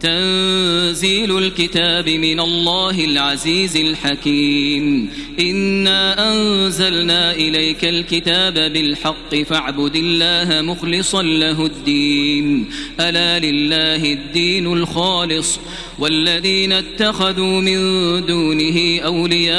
تنزيل 0.00 1.38
الكتاب 1.38 2.08
من 2.08 2.40
الله 2.40 3.04
العزيز 3.04 3.76
الحكيم. 3.76 5.10
إنا 5.40 6.32
أنزلنا 6.32 7.32
إليك 7.34 7.84
الكتاب 7.84 8.54
بالحق 8.54 9.34
فاعبد 9.34 9.96
الله 9.96 10.62
مخلصا 10.62 11.22
له 11.22 11.66
الدين. 11.66 12.70
ألا 13.00 13.38
لله 13.38 14.12
الدين 14.12 14.72
الخالص. 14.72 15.60
والذين 15.98 16.72
اتخذوا 16.72 17.60
من 17.60 17.80
دونه 18.26 19.00
أولياء 19.04 19.50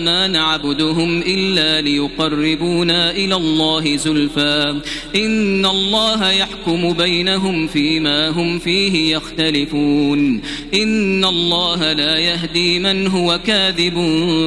ما 0.00 0.26
نعبدهم 0.26 1.22
إلا 1.26 1.80
ليقربونا 1.80 3.10
إلى 3.10 3.34
الله 3.34 3.96
زلفى. 3.96 4.80
إن 5.16 5.66
الله 5.66 6.30
يحكم 6.30 6.92
بينهم 6.92 7.66
فيما 7.66 8.28
هم 8.28 8.58
فيه 8.58 8.83
يختلفون. 8.86 10.42
إن 10.74 11.24
الله 11.24 11.92
لا 11.92 12.18
يهدي 12.18 12.78
من 12.78 13.06
هو 13.06 13.40
كاذب 13.46 13.98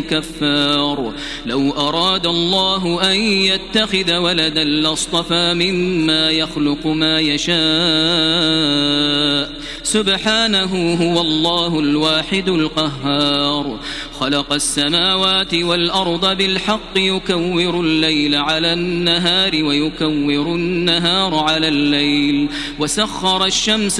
كفار. 0.09 1.13
لو 1.45 1.71
أراد 1.71 2.25
الله 2.25 3.11
أن 3.11 3.15
يتخذ 3.21 4.15
ولدا 4.15 4.63
لاصطفى 4.63 5.53
مما 5.53 6.31
يخلق 6.31 6.87
ما 6.87 7.19
يشاء. 7.19 7.57
سبحانه 9.83 10.93
هو 10.93 11.21
الله 11.21 11.79
الواحد 11.79 12.49
القهار. 12.49 13.79
خلق 14.19 14.53
السماوات 14.53 15.53
والأرض 15.53 16.37
بالحق 16.37 16.91
يكور 16.95 17.79
الليل 17.79 18.35
على 18.35 18.73
النهار 18.73 19.63
ويكور 19.63 20.55
النهار 20.55 21.35
على 21.35 21.67
الليل. 21.67 22.49
وسخر 22.79 23.45
الشمس 23.45 23.99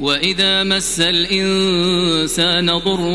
وإذا 0.00 0.64
مس 0.64 1.00
الإنسان 1.00 2.66
ضر 2.66 3.06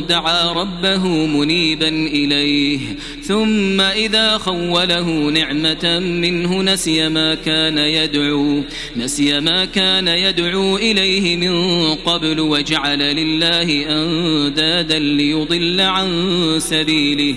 دعا 0.00 0.52
ربه 0.52 1.08
منيبا 1.26 1.88
إليه 1.88 2.78
ثم 3.22 3.80
إذا 3.80 4.38
خوله 4.38 5.30
نعمة 5.30 5.98
منه 5.98 6.62
نسي 6.62 7.08
ما 7.08 7.34
كان 7.34 7.78
يدعو 7.78 8.62
نسي 8.96 9.40
ما 9.40 9.64
كان 9.64 10.08
يدعو 10.08 10.76
إليه 10.76 11.36
من 11.36 11.54
قبل 11.94 12.40
وجعل 12.40 12.98
لله 12.98 13.86
أندادا 13.88 14.98
ليضل 14.98 15.80
عن 15.80 16.08
سبيله. 16.58 17.36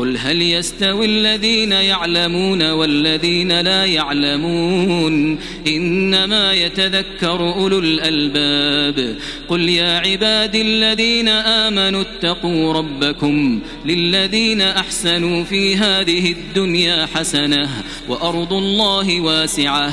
قل 0.00 0.16
هل 0.18 0.42
يستوي 0.42 1.06
الذين 1.06 1.72
يعلمون 1.72 2.70
والذين 2.70 3.60
لا 3.60 3.84
يعلمون 3.84 5.38
إنما 5.66 6.52
يتذكر 6.52 7.54
أولو 7.54 7.78
الألباب 7.78 9.16
قل 9.48 9.68
يا 9.68 9.98
عباد 9.98 10.56
الذين 10.56 11.28
آمنوا 11.28 12.02
اتقوا 12.02 12.72
ربكم 12.72 13.60
للذين 13.86 14.60
أحسنوا 14.60 15.44
في 15.44 15.76
هذه 15.76 16.32
الدنيا 16.32 17.06
حسنة 17.14 17.68
وأرض 18.08 18.52
الله 18.52 19.20
واسعة 19.20 19.92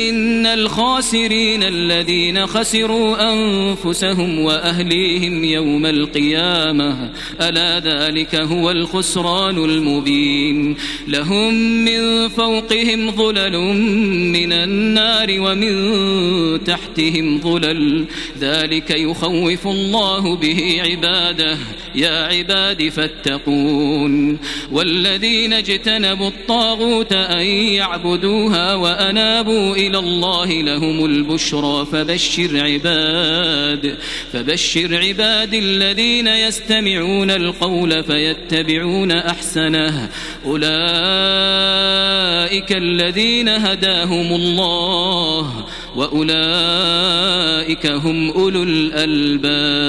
الخاسرين 0.45 1.63
الذين 1.63 2.47
خسروا 2.47 3.33
أنفسهم 3.33 4.39
وأهليهم 4.39 5.43
يوم 5.43 5.85
القيامة 5.85 7.09
ألا 7.41 7.79
ذلك 7.79 8.35
هو 8.35 8.71
الخسران 8.71 9.57
المبين. 9.57 10.75
لهم 11.07 11.53
من 11.85 12.27
فوقهم 12.29 13.11
ظلل 13.11 13.57
من 14.33 14.53
النار 14.53 15.27
ومن 15.29 15.73
تحتهم 16.63 17.39
ظلل 17.39 18.05
ذلك 18.39 18.89
يخوف 18.89 19.67
الله 19.67 20.35
به 20.35 20.81
عباده. 20.85 21.57
يا 21.95 22.27
عباد 22.27 22.89
فاتقون. 22.89 24.37
والذين 24.71 25.53
اجتنبوا 25.53 26.27
الطاغوت 26.27 27.13
أن 27.13 27.45
يعبدوها 27.45 28.75
وأنابوا 28.75 29.75
إلى 29.87 29.99
الله 29.99 30.61
لهم 30.61 31.05
البشرى 31.05 31.87
فبشر 31.91 32.49
عباد 32.53 33.97
فبشر 34.33 34.95
عباد 34.95 35.53
الذين 35.53 36.27
يستمعون 36.27 37.31
القول 37.31 38.03
فيتبعون 38.03 39.11
أحسنه. 39.11 40.09
أولئك 40.45 40.71
الذين 42.71 43.49
هداهم 43.49 44.35
الله 44.35 45.65
وأولئك 45.95 47.85
هم 47.87 48.29
أولو 48.31 48.63
الألباب. 48.63 49.81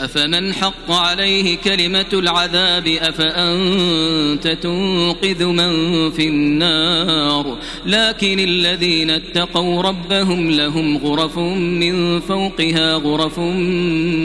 أفمن 0.00 0.54
حق 0.54 0.90
عليه 0.90 1.56
كلمة 1.56 2.06
العذاب 2.12 2.86
أفأنت 2.86 4.48
تنقذ 4.48 5.44
من 5.44 6.10
في 6.10 6.28
النار؟ 6.28 7.58
لكن 7.86 8.40
الذين 8.40 9.10
اتقوا 9.10 9.82
ربهم 9.82 10.50
لهم 10.50 10.96
غرف 10.96 11.38
من 11.38 12.20
فوقها 12.20 12.94
غرف 12.94 13.38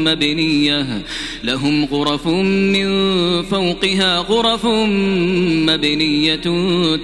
مبنية 0.04 1.04
لهم 1.44 1.86
غرف 1.86 2.28
من 2.28 2.88
فوقها 3.44 4.18
غرف 4.18 4.66
مبنية 5.70 6.36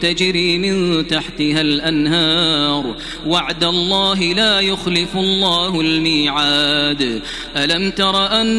تجري 0.01 0.57
من 0.57 1.07
تحتها 1.07 1.61
الأنهار. 1.61 2.95
وعد 3.25 3.63
الله 3.63 4.19
لا 4.33 4.59
يخلف 4.59 5.15
الله 5.15 5.81
الميعاد. 5.81 7.21
ألم 7.55 7.91
تر 7.91 8.41
أن 8.41 8.58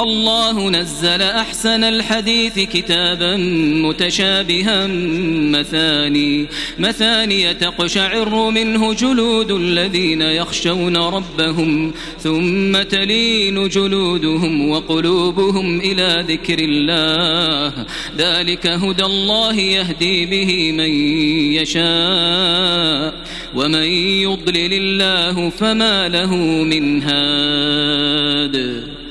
الله 0.00 0.70
نزل 0.70 1.22
أحسن 1.22 1.84
الحديث 1.84 2.58
كتابا 2.58 3.36
متشابها 3.86 4.86
مثاني 5.56 6.46
مثاني 6.78 7.54
تقشعر 7.54 8.50
منه 8.50 8.94
جلود 8.94 9.50
الذين 9.50 10.22
يخشون 10.22 10.96
ربهم 10.96 11.92
ثم 12.18 12.82
تلين 12.82 13.68
جلودهم 13.68 14.70
وقلوبهم 14.70 15.80
إلى 15.80 16.24
ذكر 16.28 16.58
الله 16.58 17.86
ذلك 18.18 18.66
هدى 18.66 19.04
الله 19.04 19.54
يهدي 19.54 20.26
به 20.26 20.72
من 20.72 20.90
يشاء 21.54 23.14
ومن 23.54 23.88
يضلل 24.22 24.72
الله 24.72 25.50
فما 25.50 26.08
له 26.08 26.34
من 26.64 27.02
هاد. 27.02 28.60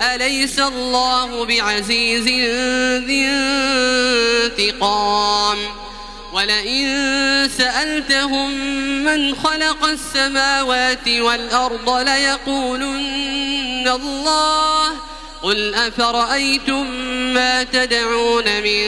أليس 0.00 0.58
الله 0.58 1.44
بعزيز 1.44 2.24
ذي 3.04 3.26
انتقام؟ 4.48 5.58
ولئن 6.32 6.86
سألتهم 7.58 8.50
من 9.04 9.34
خلق 9.34 9.84
السماوات 9.84 11.08
والأرض 11.08 11.90
ليقولن 11.90 13.88
الله. 13.88 14.90
قل 15.42 15.74
أفرأيتم 15.74 16.90
ما 17.34 17.62
تدعون 17.62 18.44
من 18.44 18.86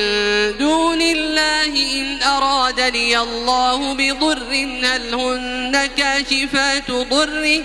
دون 0.59 1.03
الله 1.03 1.67
إن 2.01 2.23
أرادني 2.23 3.19
الله 3.19 3.95
بضر 3.95 4.67
هل 4.83 5.15
هن 5.15 5.89
كاشفات 5.97 6.91
ضره؟ 6.91 7.65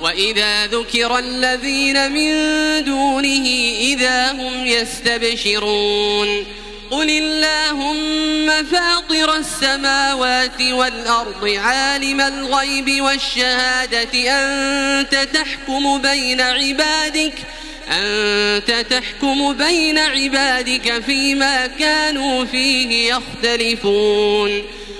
وإذا 0.00 0.66
ذكر 0.66 1.18
الذين 1.18 2.12
من 2.12 2.34
دونه 2.84 3.46
إذا 3.80 4.32
هم 4.32 4.66
يستبشرون 4.66 6.46
قل 6.90 7.10
اللهم 7.10 8.64
فاطر 8.64 9.36
السماوات 9.36 10.60
والأرض 10.60 11.48
عالم 11.48 12.20
الغيب 12.20 13.02
والشهادة 13.02 14.12
أنت 14.14 15.28
تحكم 15.34 16.02
بين 16.02 16.40
عبادك 16.40 17.34
أنت 17.90 18.86
تحكم 18.90 19.52
بين 19.52 19.98
عبادك 19.98 21.02
فيما 21.06 21.66
كانوا 21.66 22.44
فيه 22.44 23.14
يختلفون. 23.14 24.62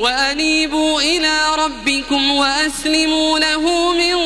وأنيبوا 0.00 1.00
إلى 1.00 1.40
ربكم 1.58 2.30
وأسلموا 2.30 3.38
له 3.38 3.92
من 3.92 4.16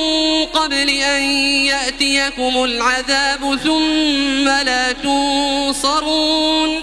قبل 0.46 0.88
أن 0.88 1.22
يأتيكم 1.66 2.64
العذاب 2.64 3.58
ثم 3.64 4.44
لا 4.44 4.92
تنصرون 4.92 6.82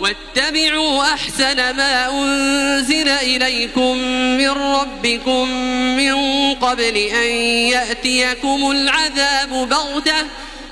واتبعوا 0.00 1.02
أحسن 1.02 1.56
ما 1.56 2.10
أنزل 2.10 3.08
إليكم 3.08 3.96
من 4.38 4.48
ربكم 4.48 5.50
من 5.96 6.14
قبل 6.54 6.96
أن 6.96 7.30
يأتيكم 7.72 8.70
العذاب 8.70 9.68
بغتة 9.68 10.26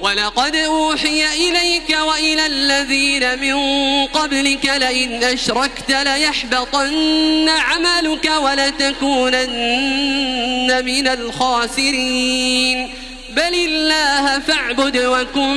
ولقد 0.00 0.56
أوحي 0.56 1.24
إليك 1.34 1.96
وإلى 2.00 2.46
الذين 2.46 3.38
من 3.38 3.56
قبلك 4.06 4.64
لئن 4.64 5.24
أشركت 5.24 5.90
ليحبطن 5.90 7.48
عملك 7.48 8.30
ولتكونن 8.42 9.46
من 10.84 11.08
الخاسرين. 11.08 12.90
بل 13.30 13.54
الله 13.54 14.38
فاعبد 14.38 14.96
وكن 14.96 15.56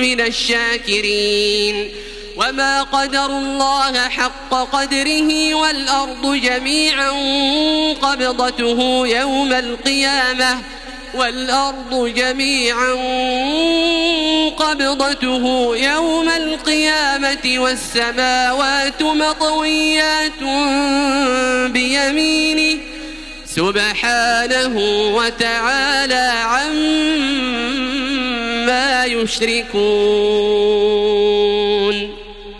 من 0.00 0.20
الشاكرين. 0.20 1.90
وما 2.36 2.82
قدر 2.82 3.26
الله 3.26 4.08
حق 4.08 4.50
قدره 4.50 5.54
والأرض 5.54 6.34
جميعا 6.34 7.10
قبضته 7.92 9.06
يوم 9.06 9.52
القيامة. 9.52 10.79
والأرض 11.14 12.12
جميعا 12.16 12.92
قبضته 14.56 15.76
يوم 15.76 16.28
القيامة 16.28 17.58
والسماوات 17.58 19.02
مطويات 19.02 20.42
بيمينه 21.72 22.78
سبحانه 23.46 24.76
وتعالى 25.14 26.32
عما 26.44 27.80
يشركون. 29.04 31.09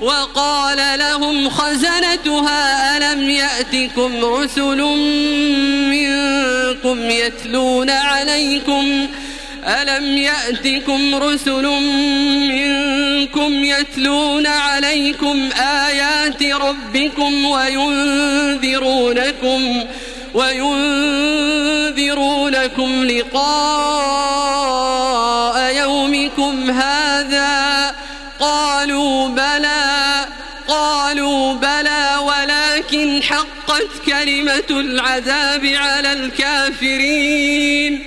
وقال 0.00 0.98
لهم 0.98 1.50
خزنتها 1.50 2.96
ألم 2.96 3.30
يأتكم 3.30 4.24
رسل 4.24 4.82
منكم 5.90 7.10
يتلون 7.10 7.90
عليكم 7.90 9.06
ألم 9.66 10.18
يأتكم 10.18 11.14
رسل 11.14 11.66
منكم 12.48 13.64
يتلون 13.64 14.46
عليكم 14.46 15.48
آيات 15.86 16.42
ربكم 16.42 17.44
وينذرونكم 17.44 18.64
وينذرونكم 20.34 21.64
لقاء 23.04 23.98
يومكم 25.76 26.70
هذا 26.70 27.07
ولكن 32.88 33.22
حقت 33.22 33.88
كلمة 34.06 34.70
العذاب 34.70 35.66
على 35.66 36.12
الكافرين. 36.12 38.04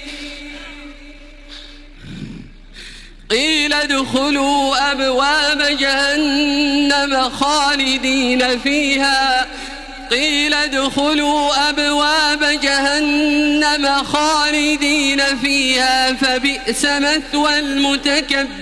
قيل 3.30 3.74
ادخلوا 3.74 4.91
أبواب 4.91 5.78
جهنم 5.80 7.30
خالدين 7.30 8.60
فيها. 8.60 9.48
قيل 10.12 10.54
ادخلوا 10.54 11.70
أبواب 11.70 12.60
جهنم 12.63 14.04
خالدين 14.04 15.22
فيها. 15.41 16.13
فبئس 16.13 16.86
مثوى 16.86 17.60
المتكبرين. 17.60 18.62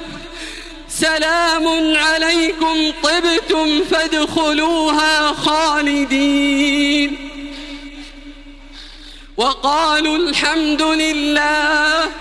سلام 0.99 1.95
عليكم 1.95 2.91
طبتم 3.03 3.83
فادخلوها 3.83 5.33
خالدين. 5.33 7.17
وقالوا 9.37 10.17
الحمد 10.17 10.81
لله 10.81 12.11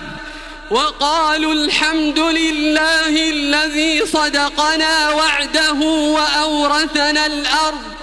وقالوا 0.71 1.53
الحمد 1.53 2.19
لله 2.19 3.31
الذي 3.31 4.07
صدقنا 4.07 5.11
وعده 5.11 5.81
وأورثنا 6.17 7.27
الأرض. 7.27 8.00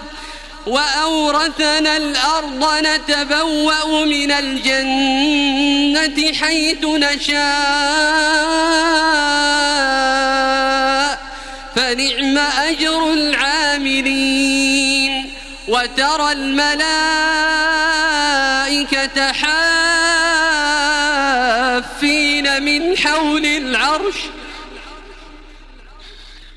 وأورثنا 0.68 1.98
الأرض 1.98 2.66
نتبوأ 2.84 4.06
من 4.06 4.32
الجنة 4.32 6.34
حيث 6.34 6.86
نشاء 6.86 7.48
فنعم 11.76 12.38
أجر 12.38 13.14
العاملين. 13.14 15.34
وترى 15.68 16.32
الملائكة 16.32 16.88
حافين 21.82 22.64
من 22.64 22.98
حول 22.98 23.46
العرش 23.46 24.16